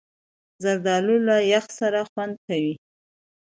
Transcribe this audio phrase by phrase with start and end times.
[0.63, 2.73] زردالو له یخ سره خوند کوي.